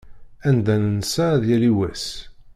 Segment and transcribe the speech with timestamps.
[0.47, 2.05] Anda nensa, ad yali wass.